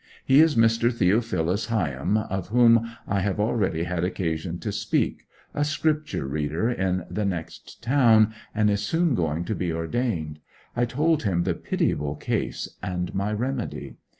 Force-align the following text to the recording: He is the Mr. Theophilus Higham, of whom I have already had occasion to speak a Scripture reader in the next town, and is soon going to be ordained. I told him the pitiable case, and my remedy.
He 0.25 0.39
is 0.39 0.55
the 0.55 0.61
Mr. 0.63 0.91
Theophilus 0.91 1.67
Higham, 1.67 2.17
of 2.17 2.47
whom 2.47 2.89
I 3.07 3.19
have 3.19 3.39
already 3.39 3.83
had 3.83 4.03
occasion 4.03 4.57
to 4.61 4.71
speak 4.71 5.27
a 5.53 5.63
Scripture 5.63 6.25
reader 6.25 6.71
in 6.71 7.05
the 7.07 7.23
next 7.23 7.83
town, 7.83 8.33
and 8.55 8.71
is 8.71 8.81
soon 8.81 9.13
going 9.13 9.45
to 9.45 9.53
be 9.53 9.71
ordained. 9.71 10.39
I 10.75 10.85
told 10.85 11.21
him 11.21 11.43
the 11.43 11.53
pitiable 11.53 12.15
case, 12.15 12.67
and 12.81 13.13
my 13.13 13.31
remedy. 13.31 13.97